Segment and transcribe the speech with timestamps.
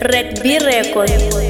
[0.00, 1.47] Red B Record.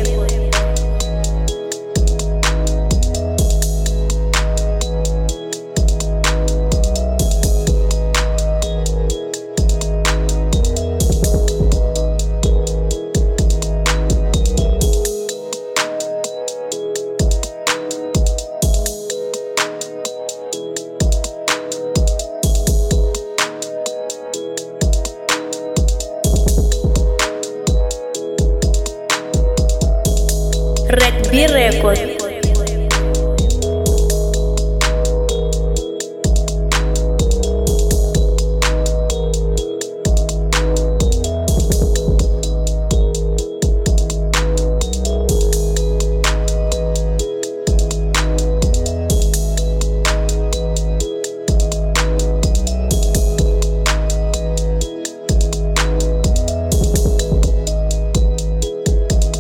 [30.89, 32.19] Record.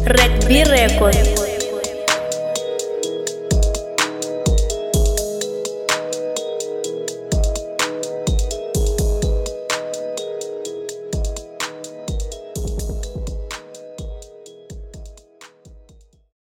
[0.09, 1.48] Red B Record.